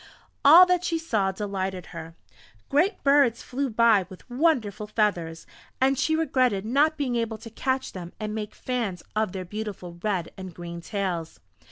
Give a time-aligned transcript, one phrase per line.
[0.43, 2.15] All that she saw delighted her.
[2.69, 5.45] Great birds flew by with wonderful feathers,
[5.79, 9.99] and she regretted not being able to catch them and make fans of their beautiful
[10.01, 11.39] red and green tails.